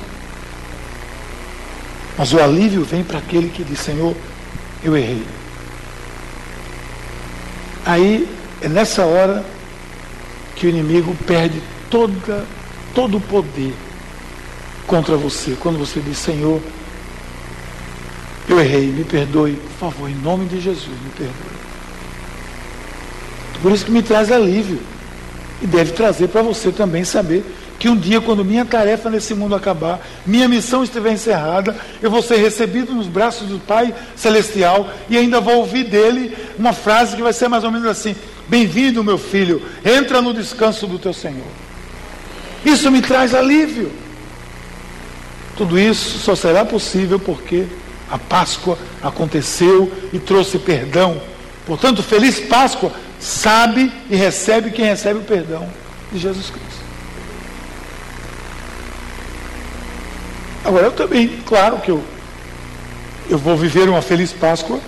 [2.16, 4.16] Mas o alívio vem para aquele que diz: Senhor,
[4.82, 5.22] eu errei.
[7.84, 8.26] Aí
[8.62, 9.44] é nessa hora
[10.54, 12.46] que o inimigo perde toda,
[12.94, 13.74] todo o poder
[14.86, 15.54] contra você.
[15.60, 16.62] Quando você diz: Senhor,
[18.48, 21.65] eu errei, me perdoe, por favor, em nome de Jesus, me perdoe.
[23.62, 24.80] Por isso que me traz alívio.
[25.62, 27.44] E deve trazer para você também saber
[27.78, 32.22] que um dia, quando minha tarefa nesse mundo acabar, minha missão estiver encerrada, eu vou
[32.22, 37.22] ser recebido nos braços do Pai Celestial e ainda vou ouvir dele uma frase que
[37.22, 38.14] vai ser mais ou menos assim:
[38.48, 41.46] Bem-vindo, meu filho, entra no descanso do teu Senhor.
[42.64, 43.92] Isso me traz alívio.
[45.56, 47.66] Tudo isso só será possível porque
[48.10, 51.20] a Páscoa aconteceu e trouxe perdão.
[51.66, 52.92] Portanto, feliz Páscoa
[53.26, 55.68] sabe e recebe quem recebe o perdão
[56.12, 56.86] de Jesus Cristo.
[60.64, 62.02] Agora, eu também, claro que eu,
[63.28, 64.78] eu vou viver uma feliz Páscoa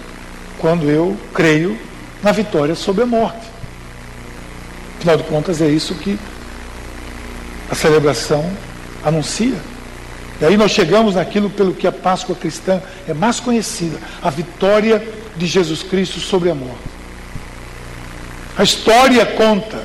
[0.59, 1.77] quando eu creio
[2.23, 3.47] na vitória sobre a morte.
[4.99, 6.17] Afinal de contas, é isso que
[7.69, 8.49] a celebração
[9.05, 9.57] anuncia.
[10.41, 15.05] E aí nós chegamos naquilo pelo que a Páscoa cristã é mais conhecida, a vitória
[15.37, 16.98] de Jesus Cristo sobre a morte.
[18.59, 19.81] A história conta,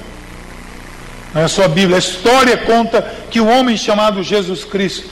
[1.31, 5.11] não é só a Bíblia, a história conta que um homem chamado Jesus Cristo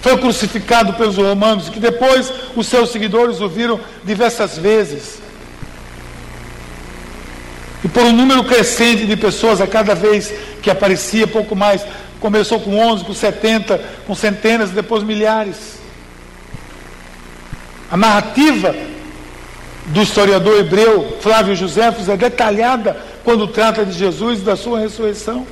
[0.00, 5.18] foi crucificado pelos romanos, que depois os seus seguidores o viram diversas vezes.
[7.84, 11.84] E por um número crescente de pessoas a cada vez que aparecia, pouco mais,
[12.18, 15.78] começou com 11, com 70, com centenas, depois milhares.
[17.90, 18.74] A narrativa
[19.88, 25.46] do historiador hebreu Flávio Josefos é detalhada quando trata de Jesus e da sua ressurreição.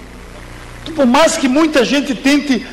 [0.95, 2.65] Por mais que muita gente tente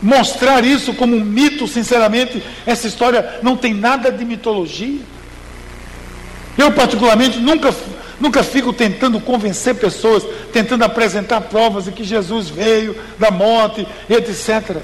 [0.00, 5.00] mostrar isso como um mito, sinceramente, essa história não tem nada de mitologia.
[6.56, 7.74] Eu, particularmente, nunca,
[8.20, 14.78] nunca fico tentando convencer pessoas, tentando apresentar provas de que Jesus veio da morte, etc.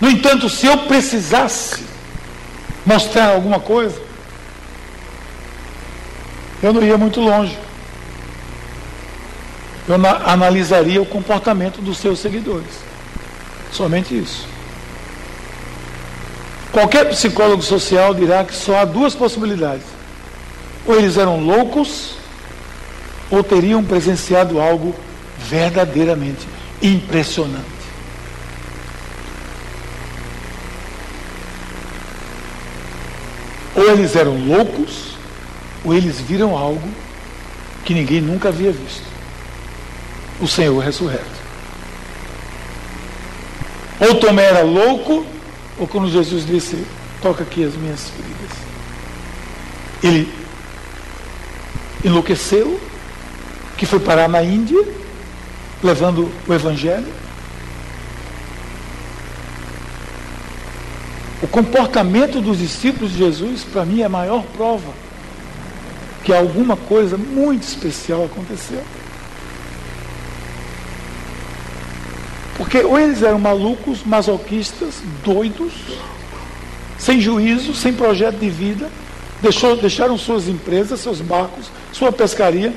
[0.00, 1.82] No entanto, se eu precisasse
[2.86, 4.07] mostrar alguma coisa,
[6.62, 7.56] eu não ia muito longe.
[9.86, 9.94] Eu
[10.26, 12.68] analisaria o comportamento dos seus seguidores.
[13.72, 14.46] Somente isso.
[16.72, 19.86] Qualquer psicólogo social dirá que só há duas possibilidades.
[20.86, 22.16] Ou eles eram loucos,
[23.30, 24.94] ou teriam presenciado algo
[25.38, 26.46] verdadeiramente
[26.82, 27.78] impressionante.
[33.74, 35.07] Ou eles eram loucos,
[35.88, 36.86] ou eles viram algo
[37.82, 39.06] que ninguém nunca havia visto.
[40.38, 41.24] O Senhor ressurreto.
[43.98, 45.24] Ou Tomé era louco,
[45.78, 46.84] ou quando Jesus disse,
[47.22, 48.58] toca aqui as minhas feridas.
[50.02, 50.30] Ele
[52.04, 52.78] enlouqueceu,
[53.78, 54.84] que foi parar na Índia,
[55.82, 57.10] levando o Evangelho.
[61.40, 65.07] O comportamento dos discípulos de Jesus, para mim, é a maior prova
[66.28, 68.82] que alguma coisa muito especial aconteceu.
[72.58, 75.72] Porque ou eles eram malucos, masoquistas, doidos,
[76.98, 78.90] sem juízo, sem projeto de vida,
[79.40, 82.74] deixou, deixaram suas empresas, seus barcos, sua pescaria,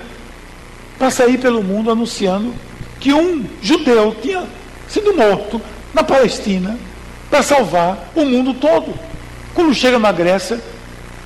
[0.98, 2.54] para sair pelo mundo anunciando
[3.02, 4.48] que um judeu tinha
[4.88, 5.62] sido morto
[5.94, 6.80] na Palestina
[7.30, 8.98] para salvar o mundo todo.
[9.54, 10.58] Quando chega na Grécia,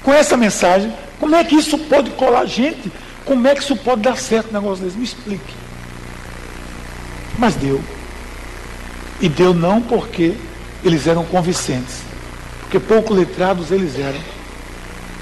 [0.02, 2.92] com essa mensagem, como é que isso pode colar gente?
[3.24, 4.98] Como é que isso pode dar certo um negócio desse?
[4.98, 5.54] Me explique.
[7.38, 7.82] Mas deu.
[9.20, 10.36] E deu não porque
[10.84, 12.02] eles eram convincentes,
[12.62, 14.20] porque pouco letrados eles eram.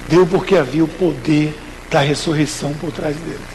[0.08, 1.58] Deu porque havia o poder
[1.90, 3.54] da ressurreição por trás deles.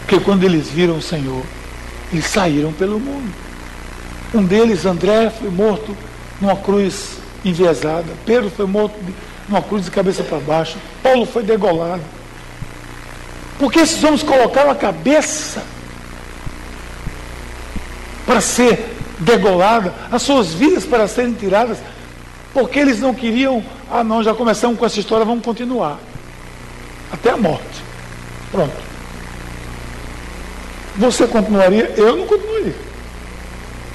[0.00, 1.44] Porque quando eles viram o Senhor,
[2.12, 3.34] eles saíram pelo mundo.
[4.32, 5.96] Um deles, André, foi morto
[6.40, 8.06] numa cruz enviesada.
[8.24, 8.94] Pedro foi morto
[9.48, 10.76] numa cruz de cabeça para baixo.
[11.02, 12.02] Paulo foi degolado.
[13.58, 15.62] Porque esses homens colocaram a cabeça
[18.26, 21.78] para ser degolada, as suas vidas para serem tiradas,
[22.52, 25.98] porque eles não queriam, ah não, já começamos com essa história, vamos continuar.
[27.12, 27.82] Até a morte.
[28.50, 28.74] Pronto.
[30.96, 31.92] Você continuaria?
[31.96, 32.74] Eu não continuaria.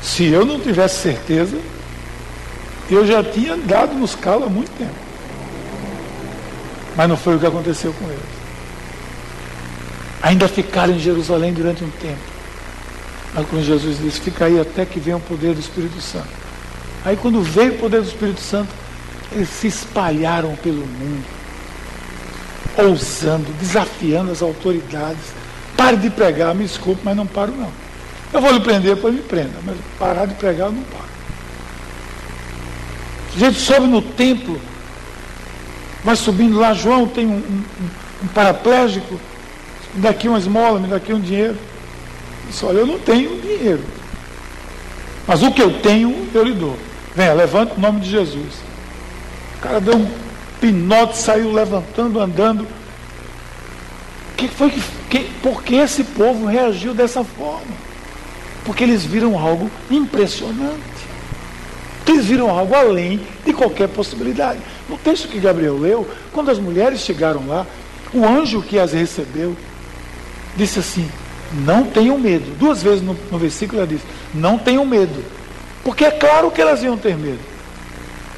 [0.02, 1.58] Se eu não tivesse certeza,
[2.90, 5.11] eu já tinha andado nos calos há muito tempo.
[6.96, 8.42] Mas não foi o que aconteceu com eles.
[10.22, 12.20] Ainda ficaram em Jerusalém durante um tempo.
[13.34, 16.28] Mas quando Jesus disse, fica aí até que venha o poder do Espírito Santo.
[17.04, 18.70] Aí quando veio o poder do Espírito Santo,
[19.32, 21.24] eles se espalharam pelo mundo,
[22.78, 25.34] ousando, desafiando as autoridades.
[25.78, 27.72] Pare de pregar, me desculpe, mas não paro não.
[28.34, 31.12] Eu vou lhe prender, depois me prenda, mas parar de pregar eu não paro.
[33.34, 34.60] A gente sobe no templo,
[36.04, 37.64] vai subindo lá, João tem um, um,
[38.24, 39.20] um paraplégico,
[39.94, 41.58] me dá aqui uma esmola, me dá aqui um dinheiro.
[42.48, 43.84] Disse, olha, eu não tenho dinheiro.
[45.28, 46.78] Mas o que eu tenho, eu lhe dou.
[47.16, 48.56] Venha, levanta o nome de Jesus.
[49.58, 50.10] O cara deu um
[50.60, 52.68] pinote, saiu levantando, andando.
[54.36, 57.76] Que foi que, que, por que esse povo reagiu dessa forma?
[58.66, 60.92] Porque eles viram algo impressionante.
[62.08, 64.60] Eles viram algo além de qualquer possibilidade.
[64.92, 67.66] No texto que Gabriel leu, quando as mulheres chegaram lá,
[68.14, 69.56] o anjo que as recebeu
[70.56, 71.10] disse assim:
[71.54, 72.56] não tenham medo.
[72.58, 74.02] Duas vezes no, no versículo ela diz:
[74.34, 75.24] Não tenham medo.
[75.84, 77.40] Porque é claro que elas iam ter medo.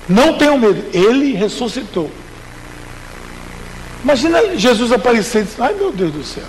[0.10, 0.84] Não tenham medo.
[0.93, 2.10] Ele ressuscitou.
[4.04, 6.43] Imagina Jesus aparecer dizer: Ai meu Deus do céu.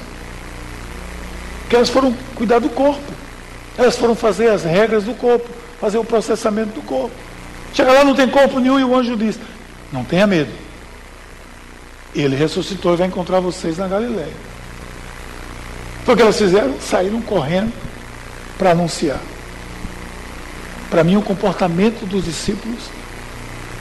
[1.69, 3.13] Que elas foram cuidar do corpo.
[3.77, 5.49] Elas foram fazer as regras do corpo,
[5.81, 7.15] fazer o processamento do corpo.
[7.73, 9.39] Chega lá, não tem corpo nenhum, e o anjo diz:
[9.95, 10.51] Não tenha medo.
[12.13, 14.33] Ele ressuscitou e vai encontrar vocês na Galileia.
[16.05, 16.75] Foi o que elas fizeram?
[16.81, 17.73] Saíram correndo
[18.59, 19.21] para anunciar.
[20.91, 22.81] Para mim, o comportamento dos discípulos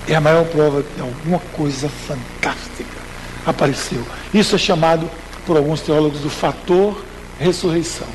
[0.07, 3.01] é a maior prova de alguma coisa fantástica
[3.43, 4.05] apareceu.
[4.31, 5.09] Isso é chamado
[5.47, 7.03] por alguns teólogos do fator
[7.39, 8.07] ressurreição.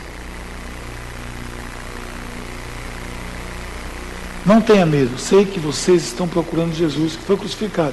[4.48, 7.92] Não tenha medo, sei que vocês estão procurando Jesus que foi crucificado.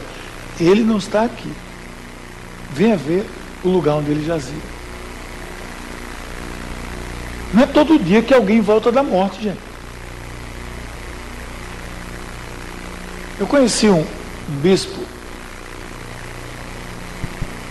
[0.58, 1.52] Ele não está aqui.
[2.72, 3.26] Venha ver
[3.62, 4.56] o lugar onde ele jazia.
[7.54, 9.60] Não é todo dia que alguém volta da morte, gente.
[13.38, 14.06] Eu conheci um,
[14.62, 15.04] bispo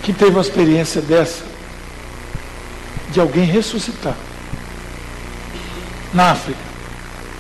[0.03, 1.43] que teve uma experiência dessa,
[3.11, 4.15] de alguém ressuscitar.
[6.13, 6.61] Na África,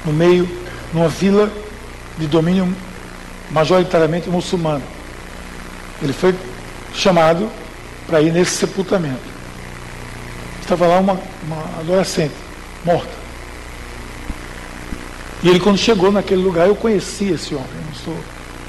[0.06, 0.63] no meio,
[0.94, 1.52] numa vila
[2.16, 2.72] de domínio
[3.50, 4.82] majoritariamente muçulmano.
[6.00, 6.34] Ele foi
[6.94, 7.50] chamado
[8.06, 9.34] para ir nesse sepultamento.
[10.62, 12.34] Estava lá uma, uma adolescente,
[12.84, 13.12] morta.
[15.42, 17.68] E ele, quando chegou naquele lugar, eu conheci esse homem.
[17.74, 18.16] Eu não estou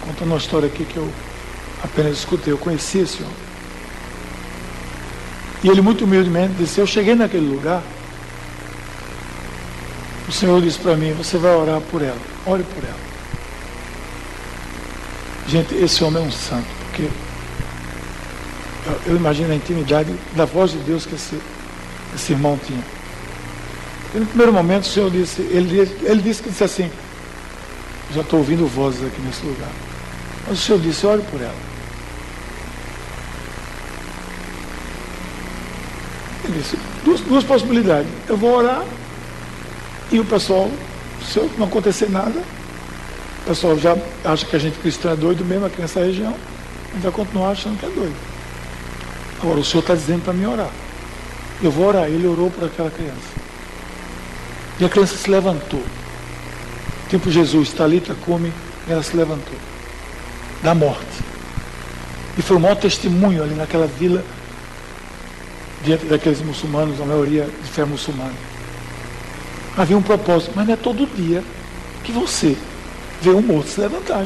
[0.01, 1.09] contando uma história aqui que eu
[1.83, 2.51] apenas escutei.
[2.51, 3.35] Eu conheci esse homem.
[5.63, 7.81] E ele, muito humildemente, disse: Eu cheguei naquele lugar.
[10.27, 12.17] O Senhor disse para mim: Você vai orar por ela.
[12.45, 13.05] Ore por ela.
[15.47, 17.03] Gente, esse homem é um santo, porque
[18.87, 21.39] eu, eu imagino a intimidade da voz de Deus que esse
[22.15, 22.83] esse irmão tinha.
[24.13, 26.89] E no primeiro momento o Senhor disse, ele, ele disse que disse assim,
[28.13, 29.69] já estou ouvindo vozes aqui nesse lugar.
[30.47, 31.75] Mas o Senhor disse, ore por ela.
[36.45, 38.07] Ele disse, duas, duas possibilidades.
[38.27, 38.83] Eu vou orar
[40.11, 40.69] e o pessoal,
[41.27, 42.39] se não acontecer nada,
[43.43, 46.35] o pessoal já acha que a gente cristão é doido mesmo aqui nessa região,
[46.95, 48.15] gente vai continuar achando que é doido.
[49.41, 50.71] Agora o Senhor está dizendo para mim orar.
[51.61, 52.05] Eu vou orar.
[52.05, 53.35] Ele orou por aquela criança.
[54.79, 55.83] E a criança se levantou.
[57.09, 58.51] Tipo Jesus, Talita come,
[58.87, 59.57] ela se levantou.
[60.63, 61.05] Da morte.
[62.37, 64.23] E foi um maior testemunho ali naquela vila,
[65.83, 68.33] diante daqueles muçulmanos, a maioria de fé muçulmana.
[69.77, 71.43] Havia um propósito, mas não é todo dia
[72.03, 72.55] que você
[73.21, 74.25] vê um morto se levantar.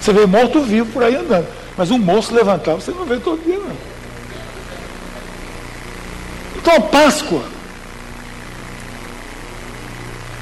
[0.00, 1.46] Você vê morto vivo por aí andando.
[1.76, 3.76] Mas um morto se levantar, você não vê todo dia, não.
[6.56, 7.42] Então a Páscoa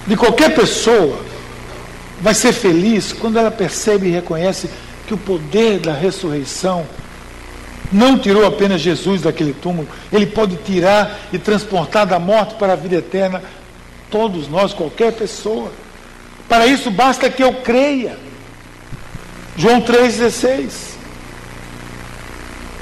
[0.06, 1.20] de qualquer pessoa
[2.20, 4.70] vai ser feliz quando ela percebe e reconhece
[5.06, 6.86] que o poder da ressurreição
[7.92, 12.76] não tirou apenas Jesus daquele túmulo, ele pode tirar e transportar da morte para a
[12.76, 13.42] vida eterna
[14.11, 15.70] todos nós, qualquer pessoa.
[16.48, 18.16] Para isso basta que eu creia.
[19.57, 20.96] João 3,16.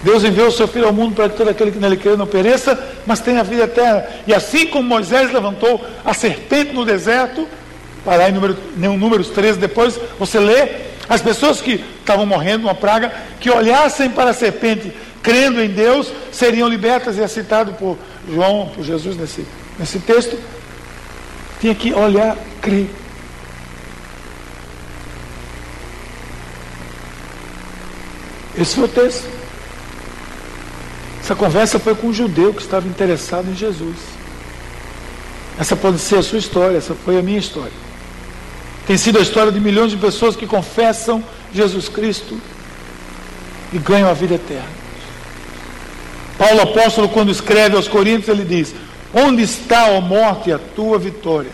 [0.03, 2.27] Deus enviou o seu Filho ao mundo para que todo aquele que nele crê não
[2.27, 4.05] pereça, mas tenha vida eterna.
[4.27, 7.49] E assim como Moisés levantou a serpente no deserto,
[8.05, 10.69] para em número, em números 13 depois, você lê,
[11.09, 13.11] as pessoas que estavam morrendo uma praga,
[13.41, 17.97] que olhassem para a serpente, crendo em Deus, seriam libertas, e é citado por
[18.31, 19.47] João, por Jesus nesse,
[19.79, 20.39] nesse texto,
[21.61, 22.89] tinha que olhar, crer.
[28.57, 29.29] Esse foi o texto.
[31.21, 33.97] Essa conversa foi com um judeu que estava interessado em Jesus.
[35.59, 37.73] Essa pode ser a sua história, essa foi a minha história.
[38.87, 42.39] Tem sido a história de milhões de pessoas que confessam Jesus Cristo
[43.73, 44.69] e ganham a vida eterna.
[46.37, 48.75] Paulo apóstolo, quando escreve aos Coríntios, ele diz:
[49.15, 51.51] Onde está, ó morte, a tua vitória?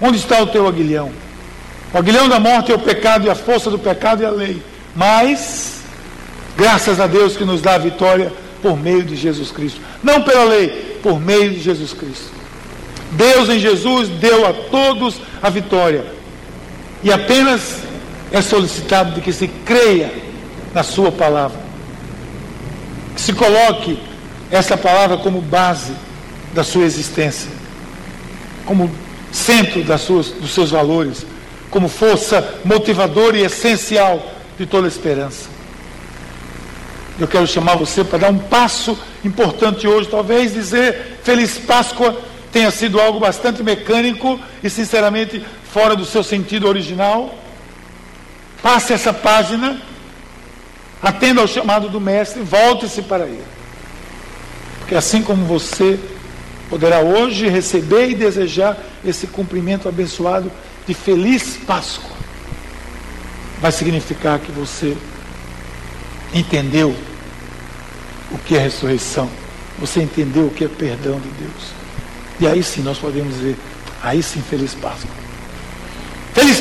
[0.00, 1.10] Onde está o teu aguilhão?
[1.92, 4.62] O aguilhão da morte é o pecado e a força do pecado é a lei.
[4.94, 5.80] Mas,
[6.56, 9.80] graças a Deus que nos dá a vitória por meio de Jesus Cristo.
[10.02, 12.30] Não pela lei, por meio de Jesus Cristo.
[13.12, 16.04] Deus em Jesus deu a todos a vitória.
[17.02, 17.78] E apenas
[18.30, 20.12] é solicitado de que se creia
[20.74, 21.58] na Sua palavra.
[23.14, 23.98] Que se coloque
[24.50, 25.92] essa palavra como base
[26.56, 27.50] da sua existência,
[28.64, 28.90] como
[29.30, 31.26] centro das suas, dos seus valores,
[31.70, 35.50] como força motivadora e essencial de toda esperança.
[37.20, 40.08] Eu quero chamar você para dar um passo importante hoje.
[40.08, 42.18] Talvez dizer Feliz Páscoa
[42.50, 47.34] tenha sido algo bastante mecânico e, sinceramente, fora do seu sentido original.
[48.62, 49.78] Passe essa página,
[51.02, 53.44] atenda ao chamado do Mestre, volte-se para ele.
[54.78, 55.98] Porque assim como você
[56.68, 60.50] poderá hoje receber e desejar esse cumprimento abençoado
[60.86, 62.16] de Feliz Páscoa,
[63.60, 64.96] vai significar que você
[66.34, 66.94] entendeu
[68.30, 69.30] o que é ressurreição,
[69.78, 71.70] você entendeu o que é perdão de Deus.
[72.40, 73.56] E aí sim nós podemos dizer,
[74.02, 75.10] aí sim, feliz Páscoa.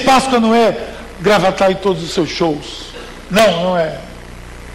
[0.05, 2.85] Páscoa não é gravatar em todos os seus shows.
[3.29, 3.99] Não, não é.